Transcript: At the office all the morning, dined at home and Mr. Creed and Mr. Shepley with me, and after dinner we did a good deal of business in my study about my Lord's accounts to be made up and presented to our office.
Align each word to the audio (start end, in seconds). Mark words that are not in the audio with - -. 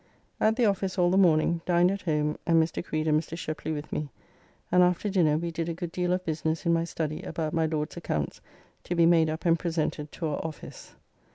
At 0.39 0.55
the 0.55 0.65
office 0.65 0.97
all 0.97 1.11
the 1.11 1.15
morning, 1.15 1.61
dined 1.67 1.91
at 1.91 2.01
home 2.01 2.35
and 2.47 2.59
Mr. 2.59 2.83
Creed 2.83 3.07
and 3.07 3.21
Mr. 3.21 3.37
Shepley 3.37 3.71
with 3.71 3.93
me, 3.93 4.09
and 4.71 4.81
after 4.81 5.09
dinner 5.11 5.37
we 5.37 5.51
did 5.51 5.69
a 5.69 5.75
good 5.75 5.91
deal 5.91 6.11
of 6.11 6.25
business 6.25 6.65
in 6.65 6.73
my 6.73 6.85
study 6.85 7.21
about 7.21 7.53
my 7.53 7.67
Lord's 7.67 7.97
accounts 7.97 8.41
to 8.85 8.95
be 8.95 9.05
made 9.05 9.29
up 9.29 9.45
and 9.45 9.59
presented 9.59 10.11
to 10.13 10.25
our 10.25 10.37
office. 10.43 10.95